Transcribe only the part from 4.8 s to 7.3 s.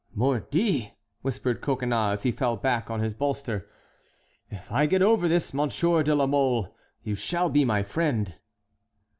get over this, Monsieur de la Mole, you